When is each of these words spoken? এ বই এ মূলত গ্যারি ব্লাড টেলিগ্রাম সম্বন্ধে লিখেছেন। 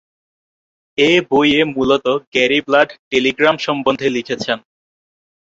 এ 0.97 1.11
বই 1.29 1.49
এ 1.55 1.63
মূলত 1.73 2.05
গ্যারি 2.33 2.59
ব্লাড 2.67 2.89
টেলিগ্রাম 3.09 3.55
সম্বন্ধে 3.65 4.07
লিখেছেন। 4.09 4.57